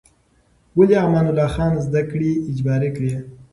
[0.77, 3.11] ولې امان الله خان زده کړې اجباري کړې؟